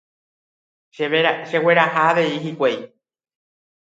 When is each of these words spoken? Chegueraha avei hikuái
Chegueraha 0.95 2.03
avei 2.13 2.33
hikuái 2.45 2.77